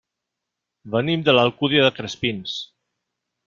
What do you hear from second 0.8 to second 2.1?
Venim de l'Alcúdia de